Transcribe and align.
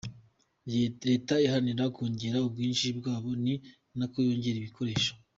Leta 1.07 1.33
iharanira 1.45 1.85
kongera 1.95 2.37
ubwinshi 2.47 2.87
bwabo, 2.97 3.29
ni 3.43 3.53
nako 3.97 4.17
yongera 4.27 4.57
ibikoresho. 4.59 5.11